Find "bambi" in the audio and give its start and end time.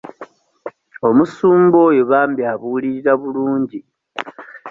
2.11-2.41